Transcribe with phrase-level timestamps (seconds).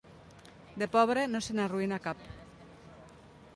[0.81, 2.25] De pobre, no se n'arruïna cap.